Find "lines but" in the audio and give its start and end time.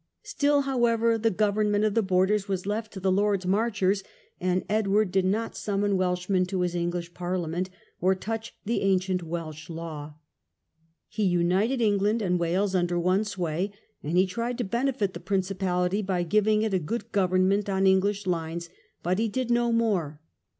18.25-19.19